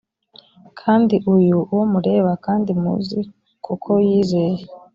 kandi 0.79 1.15
uyu 1.35 1.57
uwo 1.71 1.83
mureba 1.93 2.31
kandi 2.45 2.69
muzi 2.81 3.19
kuko 3.65 3.89
yizeye 4.07 4.61